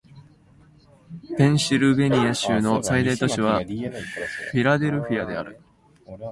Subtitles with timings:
[1.37, 5.61] ペンシルベニア州の最大都市はフィラデルフィアである